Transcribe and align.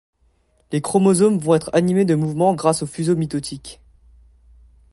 Les 0.71 0.81
chromosomes 0.81 1.37
vont 1.37 1.53
être 1.53 1.69
animés 1.73 2.05
de 2.05 2.15
mouvements 2.15 2.55
grâce 2.55 2.81
au 2.81 2.87
fuseau 2.87 3.15
mitotique. 3.15 3.79